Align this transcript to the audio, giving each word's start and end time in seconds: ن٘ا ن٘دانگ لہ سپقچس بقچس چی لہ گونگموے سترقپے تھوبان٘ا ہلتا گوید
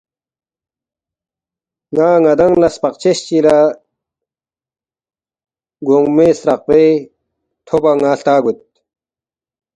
ن٘ا 1.93 2.07
ن٘دانگ 2.23 2.55
لہ 2.61 2.69
سپقچس 2.73 3.03
بقچس 3.13 3.17
چی 3.25 3.37
لہ 3.45 3.57
گونگموے 5.87 6.27
سترقپے 6.37 6.81
تھوبان٘ا 7.65 8.09
ہلتا 8.13 8.33
گوید 8.43 8.59